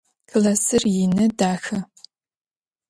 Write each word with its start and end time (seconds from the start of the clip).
Классыр 0.29 0.83
ины, 1.03 1.25
дахэ. 1.37 1.79